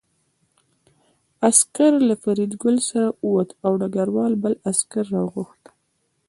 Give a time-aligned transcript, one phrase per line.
[1.47, 5.61] عسکر له فریدګل سره ووت او ډګروال بل عسکر راوغوښت